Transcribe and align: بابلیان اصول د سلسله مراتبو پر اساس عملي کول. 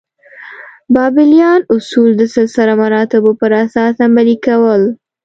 بابلیان 0.93 1.61
اصول 1.75 2.09
د 2.17 2.23
سلسله 2.35 2.73
مراتبو 2.81 3.31
پر 3.41 3.51
اساس 3.63 3.95
عملي 4.07 4.37
کول. 4.45 4.81